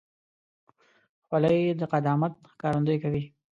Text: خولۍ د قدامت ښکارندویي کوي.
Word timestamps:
خولۍ 1.25 1.59
د 1.79 1.81
قدامت 1.93 2.33
ښکارندویي 2.51 2.99
کوي. 3.03 3.23